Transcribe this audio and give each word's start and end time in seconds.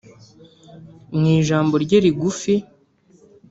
Mu 1.17 1.25
ijambo 1.37 1.73
rye 1.83 1.97
rigufi 2.03 2.55